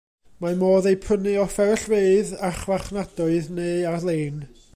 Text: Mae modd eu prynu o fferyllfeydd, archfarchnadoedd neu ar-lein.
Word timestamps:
Mae 0.43 0.55
modd 0.61 0.87
eu 0.91 0.97
prynu 1.03 1.35
o 1.43 1.45
fferyllfeydd, 1.57 2.33
archfarchnadoedd 2.49 3.53
neu 3.61 3.89
ar-lein. 3.93 4.43